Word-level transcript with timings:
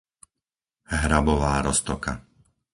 Hrabová 1.01 1.53
Roztoka 1.67 2.13